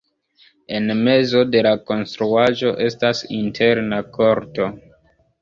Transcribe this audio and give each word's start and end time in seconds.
En 0.77 0.87
mezo 1.07 1.43
de 1.55 1.61
la 1.67 1.73
konstruaĵo 1.89 2.73
estas 2.87 3.23
interna 3.43 4.01
korto. 4.19 4.73